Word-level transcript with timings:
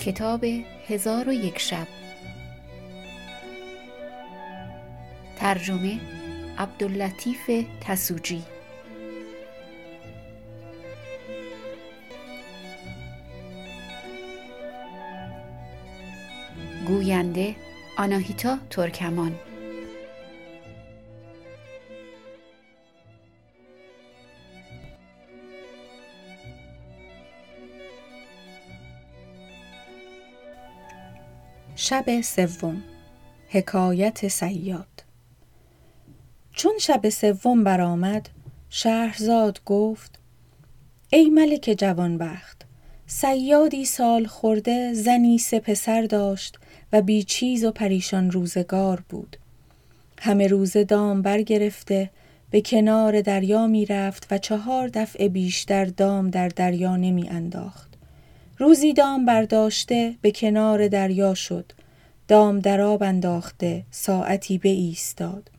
کتاب 0.00 0.44
هزار 0.88 1.28
و 1.28 1.32
یک 1.32 1.58
شب. 1.58 1.86
ترجمه 5.36 6.00
عبداللطیف 6.58 7.50
تسوجی. 7.80 8.42
گوینده 16.86 17.54
آناهیتا 17.98 18.58
ترکمان. 18.70 19.49
شب 31.90 32.20
سوم. 32.20 32.82
حکایت 33.48 34.28
سیاد 34.28 35.04
چون 36.52 36.72
شب 36.80 37.08
سوم 37.08 37.64
برآمد 37.64 38.28
شهرزاد 38.68 39.60
گفت 39.66 40.18
ای 41.12 41.30
ملک 41.30 41.74
جوانبخت 41.78 42.64
صیادی 43.06 43.84
سال 43.84 44.26
خورده 44.26 44.92
زنی 44.92 45.38
سه 45.38 45.60
پسر 45.60 46.02
داشت 46.02 46.58
و 46.92 47.02
بی 47.02 47.22
چیز 47.22 47.64
و 47.64 47.70
پریشان 47.70 48.30
روزگار 48.30 49.02
بود. 49.08 49.36
همه 50.18 50.46
روزه 50.46 50.84
دام 50.84 51.22
برگرفته 51.22 52.10
به 52.50 52.60
کنار 52.60 53.20
دریا 53.20 53.66
می 53.66 53.86
رفت 53.86 54.26
و 54.30 54.38
چهار 54.38 54.88
دفعه 54.88 55.28
بیشتر 55.28 55.84
دام 55.84 56.30
در 56.30 56.48
دریا 56.48 56.96
نمی 56.96 57.28
انداخت. 57.28 57.90
روزی 58.58 58.92
دام 58.92 59.24
برداشته 59.24 60.14
به 60.22 60.30
کنار 60.30 60.88
دریا 60.88 61.34
شد. 61.34 61.72
دام 62.30 62.60
در 62.60 62.80
آب 62.80 63.02
انداخته 63.02 63.84
ساعتی 63.90 64.58
به 64.58 64.68
ایستاد. 64.68 65.50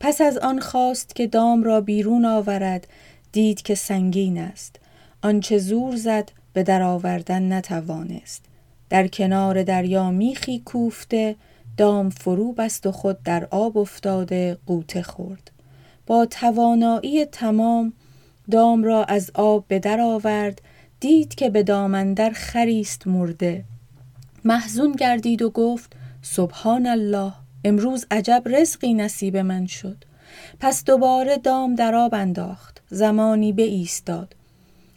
پس 0.00 0.20
از 0.20 0.38
آن 0.38 0.60
خواست 0.60 1.14
که 1.14 1.26
دام 1.26 1.62
را 1.62 1.80
بیرون 1.80 2.24
آورد 2.24 2.86
دید 3.32 3.62
که 3.62 3.74
سنگین 3.74 4.38
است. 4.38 4.76
آنچه 5.22 5.58
زور 5.58 5.96
زد 5.96 6.32
به 6.52 6.62
در 6.62 6.82
آوردن 6.82 7.52
نتوانست. 7.52 8.44
در 8.90 9.08
کنار 9.08 9.62
دریا 9.62 10.10
میخی 10.10 10.62
کوفته 10.64 11.36
دام 11.76 12.10
فرو 12.10 12.52
بست 12.52 12.86
و 12.86 12.92
خود 12.92 13.22
در 13.22 13.48
آب 13.50 13.78
افتاده 13.78 14.58
قوطه 14.66 15.02
خورد. 15.02 15.50
با 16.06 16.26
توانایی 16.26 17.24
تمام 17.24 17.92
دام 18.50 18.84
را 18.84 19.04
از 19.04 19.30
آب 19.34 19.64
به 19.68 19.78
در 19.78 20.00
آورد 20.00 20.62
دید 21.00 21.34
که 21.34 21.50
به 21.50 21.62
دامندر 21.62 22.30
خریست 22.30 23.06
مرده. 23.06 23.64
محزون 24.44 24.92
گردید 24.92 25.42
و 25.42 25.50
گفت 25.50 25.92
سبحان 26.22 26.86
الله 26.86 27.32
امروز 27.64 28.06
عجب 28.10 28.42
رزقی 28.46 28.94
نصیب 28.94 29.36
من 29.36 29.66
شد. 29.66 30.04
پس 30.60 30.84
دوباره 30.84 31.36
دام 31.36 31.74
در 31.74 31.94
آب 31.94 32.14
انداخت 32.14 32.82
زمانی 32.90 33.52
به 33.52 33.62
ایستاد 33.62 34.36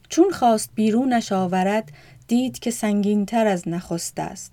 چون 0.10 0.32
خواست 0.32 0.70
بیرونش 0.76 1.32
آورد 1.32 1.92
دید 2.28 2.60
که 2.60 2.72
سنگینتر 2.72 3.48
از 3.48 3.68
نخست 3.68 4.20
است. 4.20 4.52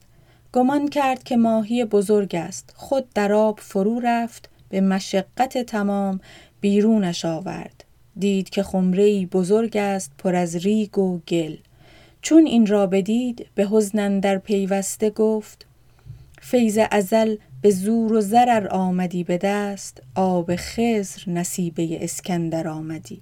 گمان 0.52 0.88
کرد 0.88 1.22
که 1.22 1.36
ماهی 1.36 1.84
بزرگ 1.84 2.34
است. 2.34 2.72
خود 2.76 3.12
در 3.14 3.32
آب 3.32 3.60
فرو 3.60 4.00
رفت 4.00 4.48
به 4.68 4.80
مشقت 4.80 5.58
تمام 5.58 6.20
بیرونش 6.60 7.24
آورد. 7.24 7.84
دید 8.16 8.50
که 8.50 8.62
خمره 8.62 9.26
بزرگ 9.26 9.76
است 9.76 10.12
پر 10.18 10.34
از 10.34 10.56
ریگ 10.56 10.98
و 10.98 11.18
گل. 11.28 11.56
چون 12.22 12.46
این 12.46 12.66
را 12.66 12.86
بدید 12.86 13.46
به 13.54 13.66
حزن 13.66 14.20
در 14.20 14.38
پیوسته 14.38 15.10
گفت 15.10 15.66
فیض 16.40 16.78
ازل 16.90 17.36
به 17.62 17.70
زور 17.70 18.12
و 18.12 18.20
ضرر 18.20 18.68
آمدی 18.68 19.24
به 19.24 19.38
دست 19.38 20.02
آب 20.14 20.56
خضر 20.56 21.22
نصیبه 21.26 22.04
اسکندر 22.04 22.68
آمدی. 22.68 23.20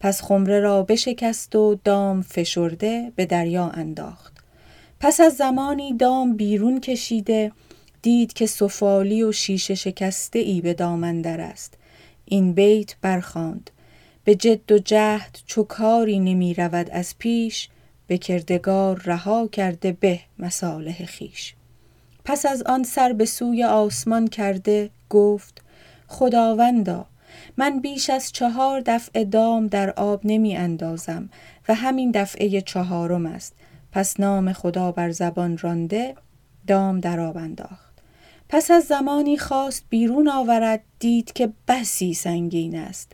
پس 0.00 0.22
خمره 0.22 0.60
را 0.60 0.82
بشکست 0.82 1.56
و 1.56 1.78
دام 1.84 2.22
فشرده 2.22 3.12
به 3.16 3.26
دریا 3.26 3.68
انداخت. 3.68 4.32
پس 5.00 5.20
از 5.20 5.34
زمانی 5.34 5.96
دام 5.96 6.36
بیرون 6.36 6.80
کشیده 6.80 7.52
دید 8.02 8.32
که 8.32 8.46
سفالی 8.46 9.22
و 9.22 9.32
شیشه 9.32 9.74
شکسته 9.74 10.38
ای 10.38 10.60
به 10.60 10.74
دامندر 10.74 11.40
است. 11.40 11.74
این 12.24 12.52
بیت 12.52 12.96
برخاند. 13.02 13.70
به 14.24 14.34
جد 14.34 14.72
و 14.72 14.78
جهد 14.78 15.38
چو 15.46 15.62
کاری 15.62 16.20
نمی 16.20 16.54
رود 16.54 16.90
از 16.90 17.14
پیش 17.18 17.68
به 18.06 18.18
کردگار 18.18 19.02
رها 19.04 19.48
کرده 19.48 19.92
به 19.92 20.20
مصالح 20.38 21.04
خیش 21.04 21.54
پس 22.24 22.46
از 22.46 22.62
آن 22.62 22.82
سر 22.82 23.12
به 23.12 23.24
سوی 23.24 23.64
آسمان 23.64 24.28
کرده 24.28 24.90
گفت 25.10 25.62
خداوندا 26.08 27.06
من 27.56 27.80
بیش 27.80 28.10
از 28.10 28.32
چهار 28.32 28.82
دفعه 28.86 29.24
دام 29.24 29.66
در 29.66 29.90
آب 29.90 30.20
نمی 30.24 30.56
اندازم 30.56 31.28
و 31.68 31.74
همین 31.74 32.10
دفعه 32.10 32.60
چهارم 32.60 33.26
است. 33.26 33.54
پس 33.92 34.20
نام 34.20 34.52
خدا 34.52 34.92
بر 34.92 35.10
زبان 35.10 35.58
رانده 35.58 36.14
دام 36.66 37.00
در 37.00 37.20
آب 37.20 37.36
انداخت. 37.36 38.02
پس 38.48 38.70
از 38.70 38.84
زمانی 38.84 39.38
خواست 39.38 39.84
بیرون 39.88 40.28
آورد 40.28 40.82
دید 40.98 41.32
که 41.32 41.52
بسی 41.68 42.14
سنگین 42.14 42.78
است. 42.78 43.12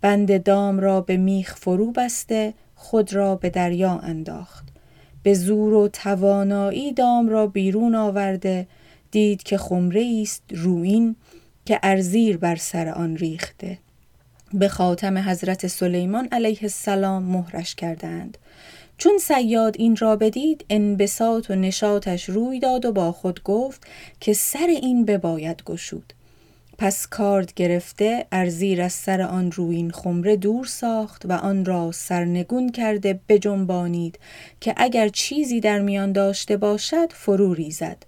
بند 0.00 0.42
دام 0.42 0.80
را 0.80 1.00
به 1.00 1.16
میخ 1.16 1.56
فرو 1.56 1.92
بسته 1.92 2.54
خود 2.74 3.14
را 3.14 3.34
به 3.36 3.50
دریا 3.50 3.98
انداخت. 3.98 4.64
به 5.22 5.34
زور 5.34 5.74
و 5.74 5.88
توانایی 5.88 6.92
دام 6.92 7.28
را 7.28 7.46
بیرون 7.46 7.94
آورده 7.94 8.66
دید 9.10 9.42
که 9.42 9.58
خمره 9.58 10.18
است 10.22 10.42
روین 10.50 11.16
که 11.64 11.80
ارزیر 11.82 12.36
بر 12.36 12.56
سر 12.56 12.88
آن 12.88 13.16
ریخته. 13.16 13.78
به 14.52 14.68
خاتم 14.68 15.18
حضرت 15.18 15.66
سلیمان 15.66 16.28
علیه 16.32 16.58
السلام 16.62 17.22
مهرش 17.22 17.74
کردند. 17.74 18.38
چون 18.98 19.18
سیاد 19.18 19.76
این 19.78 19.96
را 19.96 20.16
بدید 20.16 20.64
انبساط 20.70 21.50
و 21.50 21.54
نشاتش 21.54 22.24
روی 22.24 22.60
داد 22.60 22.84
و 22.84 22.92
با 22.92 23.12
خود 23.12 23.42
گفت 23.42 23.86
که 24.20 24.32
سر 24.32 24.66
این 24.66 25.04
بباید 25.04 25.62
گشود. 25.64 26.12
پس 26.78 27.06
کارد 27.06 27.54
گرفته 27.54 28.26
ارزیر 28.32 28.82
از 28.82 28.92
سر 28.92 29.22
آن 29.22 29.52
روین 29.52 29.90
خمره 29.90 30.36
دور 30.36 30.66
ساخت 30.66 31.26
و 31.26 31.32
آن 31.32 31.64
را 31.64 31.92
سرنگون 31.92 32.72
کرده 32.72 33.20
بجنبانید 33.28 34.18
که 34.60 34.74
اگر 34.76 35.08
چیزی 35.08 35.60
در 35.60 35.78
میان 35.78 36.12
داشته 36.12 36.56
باشد 36.56 37.12
فرو 37.12 37.54
ریزد. 37.54 38.02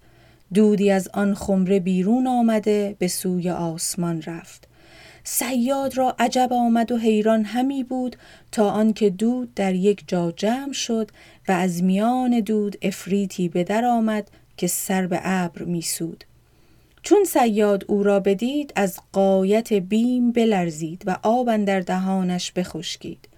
دودی 0.55 0.91
از 0.91 1.09
آن 1.15 1.35
خمره 1.35 1.81
بیرون 1.81 2.27
آمده 2.27 2.97
به 2.99 3.09
سوی 3.09 3.51
آسمان 3.51 4.23
رفت. 4.23 4.69
سیاد 5.25 5.97
را 5.97 6.17
عجب 6.19 6.53
آمد 6.53 6.93
و 6.93 6.97
حیران 6.97 7.45
همی 7.45 7.85
بود 7.85 8.17
تا 8.53 8.71
آنکه 8.71 9.11
دود 9.11 9.55
در 9.55 9.75
یک 9.75 10.05
جا 10.07 10.33
جمع 10.33 10.73
شد 10.73 11.11
و 11.49 11.53
از 11.53 11.83
میان 11.83 12.41
دود 12.41 12.77
افریتی 12.83 13.49
به 13.49 13.65
در 13.65 13.85
آمد 13.85 14.31
که 14.57 14.67
سر 14.67 15.07
به 15.07 15.21
ابر 15.23 15.63
میسود. 15.63 16.25
چون 17.07 17.25
سیاد 17.25 17.85
او 17.89 18.03
را 18.03 18.21
بدید 18.21 18.73
از 18.77 18.99
قایت 19.13 19.73
بیم 19.73 20.33
بلرزید 20.33 21.03
و 21.07 21.17
آب 21.23 21.57
در 21.57 21.81
دهانش 21.81 22.53
بخشکید. 22.53 23.29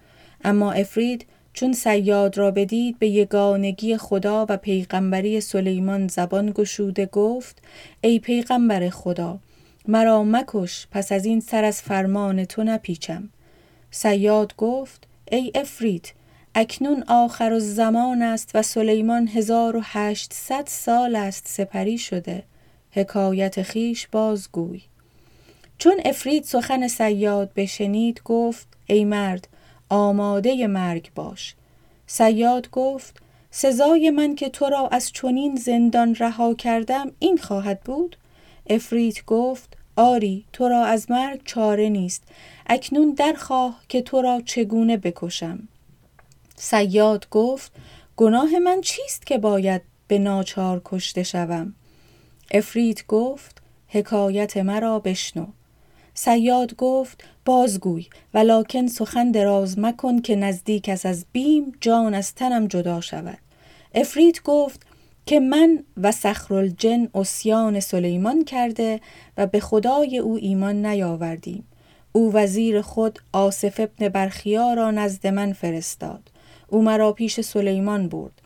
اما 0.43 0.71
افرید 0.71 1.25
چون 1.53 1.73
سیاد 1.73 2.37
را 2.37 2.51
بدید 2.51 2.99
به 2.99 3.07
یگانگی 3.07 3.97
خدا 3.97 4.45
و 4.49 4.57
پیغمبری 4.57 5.41
سلیمان 5.41 6.07
زبان 6.07 6.51
گشوده 6.55 7.05
گفت 7.05 7.61
ای 8.01 8.19
پیغمبر 8.19 8.89
خدا 8.89 9.39
مرا 9.87 10.23
مکش 10.23 10.87
پس 10.91 11.11
از 11.11 11.25
این 11.25 11.39
سر 11.39 11.63
از 11.63 11.81
فرمان 11.81 12.45
تو 12.45 12.63
نپیچم. 12.63 13.29
سیاد 13.91 14.55
گفت 14.55 15.07
ای 15.31 15.51
افرید 15.55 16.13
اکنون 16.55 17.03
آخر 17.07 17.59
زمان 17.59 18.21
است 18.21 18.51
و 18.53 18.61
سلیمان 18.61 19.27
هزار 19.27 19.75
و 19.75 19.81
هشتصد 19.83 20.63
سال 20.67 21.15
است 21.15 21.47
سپری 21.47 21.97
شده. 21.97 22.48
حکایت 22.91 23.61
خیش 23.61 24.07
بازگوی 24.07 24.81
چون 25.77 26.01
افرید 26.05 26.43
سخن 26.43 26.87
سیاد 26.87 27.53
بشنید 27.55 28.21
گفت 28.25 28.67
ای 28.87 29.05
مرد 29.05 29.47
آماده 29.89 30.67
مرگ 30.67 31.09
باش. 31.15 31.55
سیاد 32.07 32.69
گفت 32.69 33.21
سزای 33.51 34.09
من 34.09 34.35
که 34.35 34.49
تو 34.49 34.69
را 34.69 34.87
از 34.87 35.11
چنین 35.11 35.55
زندان 35.55 36.15
رها 36.15 36.53
کردم 36.53 37.11
این 37.19 37.37
خواهد 37.37 37.81
بود؟ 37.81 38.17
افرید 38.69 39.23
گفت 39.27 39.77
آری 39.95 40.45
تو 40.53 40.67
را 40.67 40.85
از 40.85 41.11
مرگ 41.11 41.41
چاره 41.45 41.89
نیست. 41.89 42.23
اکنون 42.67 43.11
درخواه 43.11 43.81
که 43.89 44.01
تو 44.01 44.21
را 44.21 44.41
چگونه 44.45 44.97
بکشم. 44.97 45.67
سیاد 46.55 47.27
گفت 47.31 47.71
گناه 48.17 48.59
من 48.59 48.81
چیست 48.81 49.25
که 49.25 49.37
باید 49.37 49.81
به 50.07 50.19
ناچار 50.19 50.81
کشته 50.85 51.23
شوم؟ 51.23 51.73
افرید 52.51 53.03
گفت 53.07 53.61
حکایت 53.87 54.57
مرا 54.57 54.99
بشنو. 54.99 55.45
سیاد 56.13 56.75
گفت 56.75 57.23
بازگوی 57.45 58.07
ولکن 58.33 58.87
سخن 58.87 59.31
دراز 59.31 59.79
مکن 59.79 60.21
که 60.21 60.35
نزدیک 60.35 60.89
از 60.89 61.05
از 61.05 61.25
بیم 61.31 61.71
جان 61.81 62.13
از 62.13 62.35
تنم 62.35 62.67
جدا 62.67 63.01
شود. 63.01 63.37
افرید 63.95 64.41
گفت 64.43 64.85
که 65.25 65.39
من 65.39 65.83
و 65.97 66.11
سخرالجن 66.11 67.07
اسیان 67.13 67.79
سلیمان 67.79 68.43
کرده 68.43 69.01
و 69.37 69.47
به 69.47 69.59
خدای 69.59 70.17
او 70.17 70.35
ایمان 70.35 70.85
نیاوردیم. 70.85 71.63
او 72.11 72.33
وزیر 72.33 72.81
خود 72.81 73.19
آصف 73.33 73.79
ابن 73.79 74.09
برخیا 74.09 74.73
را 74.73 74.91
نزد 74.91 75.27
من 75.27 75.53
فرستاد. 75.53 76.31
او 76.67 76.81
مرا 76.81 77.11
پیش 77.11 77.41
سلیمان 77.41 78.07
برد. 78.07 78.41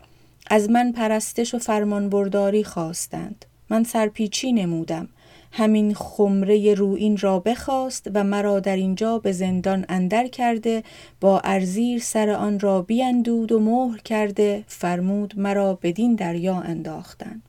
از 0.50 0.70
من 0.70 0.92
پرستش 0.92 1.54
و 1.54 1.58
فرمانبرداری 1.58 2.64
خواستند. 2.64 3.44
من 3.70 3.84
سرپیچی 3.84 4.52
نمودم. 4.52 5.08
همین 5.56 5.94
خمره 5.94 6.74
روین 6.74 7.16
را 7.16 7.40
بخواست 7.40 8.10
و 8.14 8.24
مرا 8.24 8.60
در 8.60 8.76
اینجا 8.76 9.18
به 9.18 9.32
زندان 9.32 9.84
اندر 9.88 10.26
کرده 10.26 10.82
با 11.20 11.40
ارزیر 11.40 12.00
سر 12.00 12.30
آن 12.30 12.60
را 12.60 12.82
بیندود 12.82 13.52
و 13.52 13.60
مهر 13.60 13.98
کرده 13.98 14.64
فرمود 14.66 15.38
مرا 15.38 15.78
بدین 15.82 16.14
دریا 16.14 16.60
انداختند 16.60 17.42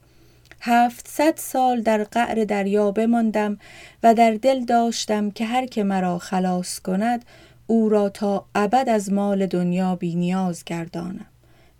هفتصد 0.61 1.33
سال 1.37 1.81
در 1.81 2.03
قعر 2.03 2.43
دریا 2.43 2.91
بماندم 2.91 3.57
و 4.03 4.13
در 4.13 4.31
دل 4.31 4.65
داشتم 4.65 5.31
که 5.31 5.45
هر 5.45 5.65
که 5.65 5.83
مرا 5.83 6.17
خلاص 6.17 6.79
کند 6.79 7.25
او 7.67 7.89
را 7.89 8.09
تا 8.09 8.45
ابد 8.55 8.89
از 8.89 9.13
مال 9.13 9.45
دنیا 9.45 9.95
بی 9.95 10.15
نیاز 10.15 10.63
گردانم. 10.63 11.25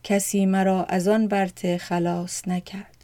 کسی 0.04 0.46
مرا 0.46 0.84
از 0.84 1.08
آن 1.08 1.28
برته 1.28 1.78
خلاص 1.78 2.48
نکرد. 2.48 2.95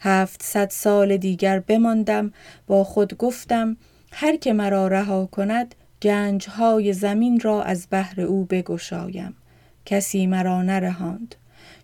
هفتصد 0.00 0.70
سال 0.70 1.16
دیگر 1.16 1.60
بماندم 1.60 2.32
با 2.66 2.84
خود 2.84 3.16
گفتم 3.16 3.76
هر 4.12 4.36
که 4.36 4.52
مرا 4.52 4.88
رها 4.88 5.26
کند 5.26 5.74
گنجهای 6.02 6.92
زمین 6.92 7.40
را 7.40 7.62
از 7.62 7.86
بهر 7.90 8.20
او 8.20 8.44
بگشایم. 8.44 9.36
کسی 9.84 10.26
مرا 10.26 10.62
نرهاند. 10.62 11.34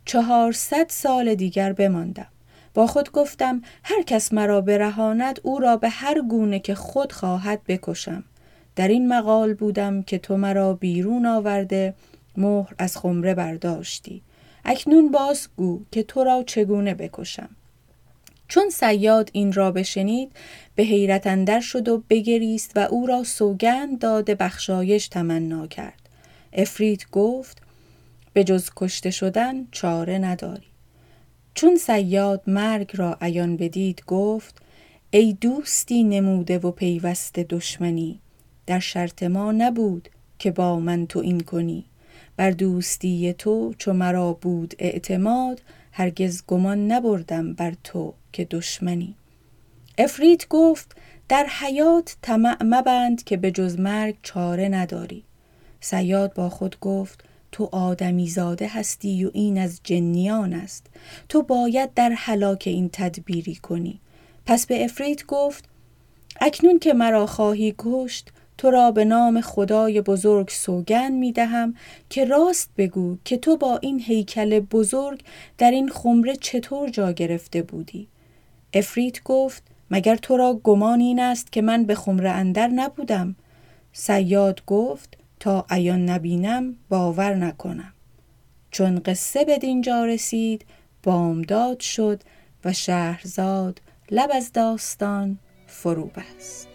چهارصد 0.05 0.87
سال 0.89 1.35
دیگر 1.35 1.73
بماندم. 1.73 2.27
با 2.75 2.87
خود 2.87 3.13
گفتم 3.13 3.63
هر 3.85 4.03
کس 4.03 4.33
مرا 4.33 4.61
برهاند 4.61 5.41
او 5.43 5.59
را 5.59 5.77
به 5.77 5.89
هر 5.89 6.21
گونه 6.21 6.59
که 6.59 6.75
خود 6.75 7.13
خواهد 7.13 7.65
بکشم. 7.69 8.25
در 8.77 8.89
این 8.89 9.09
مقال 9.09 9.55
بودم 9.55 10.03
که 10.03 10.19
تو 10.19 10.37
مرا 10.37 10.75
بیرون 10.75 11.27
آورده 11.27 11.95
مهر 12.37 12.75
از 12.79 12.97
خمره 12.97 13.35
برداشتی. 13.35 14.23
اکنون 14.65 15.11
باز 15.11 15.49
گو 15.57 15.81
که 15.91 16.03
تو 16.03 16.25
را 16.25 16.43
چگونه 16.47 16.95
بکشم. 16.95 17.49
چون 18.55 18.71
سیاد 18.71 19.31
این 19.33 19.53
را 19.53 19.71
بشنید 19.71 20.33
به 20.75 20.83
حیرت 20.83 21.27
اندر 21.27 21.61
شد 21.61 21.89
و 21.89 22.03
بگریست 22.11 22.73
و 22.77 22.79
او 22.81 23.07
را 23.07 23.25
سوگند 23.25 23.99
داده 23.99 24.35
بخشایش 24.35 25.09
تمنا 25.09 25.67
کرد. 25.67 26.09
افرید 26.53 27.07
گفت 27.13 27.63
به 28.33 28.45
جز 28.45 28.71
کشته 28.77 29.11
شدن 29.11 29.67
چاره 29.71 30.19
نداری. 30.19 30.67
چون 31.55 31.77
سیاد 31.77 32.43
مرگ 32.47 32.91
را 32.95 33.19
عیان 33.21 33.57
بدید 33.57 34.03
گفت 34.07 34.63
ای 35.11 35.33
دوستی 35.41 36.05
نموده 36.05 36.59
و 36.59 36.71
پیوسته 36.71 37.47
دشمنی 37.51 38.21
در 38.67 38.81
شرط 38.81 39.23
ما 39.23 39.53
نبود 39.53 40.09
که 40.39 40.51
با 40.51 40.81
من 40.81 41.07
تو 41.07 41.19
این 41.19 41.41
کنی. 41.41 41.85
بر 42.37 42.51
دوستی 42.51 43.33
تو 43.33 43.75
چو 43.79 43.93
مرا 43.93 44.33
بود 44.33 44.75
اعتماد 44.79 45.63
هرگز 45.93 46.43
گمان 46.47 46.93
نبردم 46.93 47.53
بر 47.53 47.75
تو. 47.85 48.15
که 48.35 48.45
دشمنی. 48.45 49.15
افرید 49.99 50.47
گفت 50.51 50.97
در 51.29 51.47
حیات 51.61 52.17
طمع 52.23 52.57
مبند 52.65 53.25
که 53.25 53.37
به 53.37 53.51
جز 53.51 53.81
مرگ 53.81 54.17
چاره 54.23 54.69
نداری. 54.69 55.25
سیاد 55.81 56.35
با 56.35 56.51
خود 56.51 56.77
گفت 56.81 57.25
تو 57.53 57.69
آدمی 57.73 58.29
زاده 58.29 58.69
هستی 58.69 59.25
و 59.25 59.31
این 59.33 59.59
از 59.59 59.81
جنیان 59.85 60.53
است. 60.53 60.87
تو 61.29 61.43
باید 61.43 61.95
در 61.95 62.11
حلاک 62.11 62.63
این 62.67 62.91
تدبیری 62.93 63.55
کنی. 63.55 64.01
پس 64.47 64.67
به 64.67 64.85
افرید 64.85 65.25
گفت 65.29 65.65
اکنون 66.41 66.79
که 66.79 66.95
مرا 66.95 67.27
خواهی 67.27 67.75
کشت 67.79 68.31
تو 68.59 68.71
را 68.71 68.91
به 68.91 69.05
نام 69.05 69.41
خدای 69.41 70.01
بزرگ 70.01 70.49
سوگن 70.49 71.13
می 71.13 71.33
دهم 71.33 71.75
که 72.11 72.25
راست 72.25 72.71
بگو 72.77 73.17
که 73.25 73.37
تو 73.37 73.57
با 73.57 73.79
این 73.79 74.01
هیکل 74.01 74.61
بزرگ 74.61 75.23
در 75.59 75.71
این 75.71 75.89
خمره 75.89 76.37
چطور 76.37 76.89
جا 76.89 77.13
گرفته 77.13 77.63
بودی. 77.63 78.09
افریت 78.75 79.23
گفت 79.23 79.63
مگر 79.91 80.17
تو 80.17 80.37
را 80.37 80.61
گمان 80.63 81.01
این 81.01 81.21
است 81.21 81.53
که 81.53 81.63
من 81.63 81.85
به 81.85 81.95
خمره 81.95 82.31
اندر 82.31 82.69
نبودم؟ 82.69 83.37
سیاد 83.93 84.63
گفت 84.67 85.17
تا 85.41 85.67
عیان 85.71 86.11
نبینم 86.11 86.77
باور 86.89 87.35
نکنم. 87.35 87.93
چون 88.71 88.99
قصه 88.99 89.45
به 89.45 89.59
دینجا 89.59 90.05
رسید 90.05 90.65
بامداد 91.03 91.81
شد 91.81 92.23
و 92.65 92.73
شهرزاد 92.73 93.81
لب 94.11 94.31
از 94.35 94.53
داستان 94.53 95.39
فرو 95.67 96.07
بست. 96.07 96.74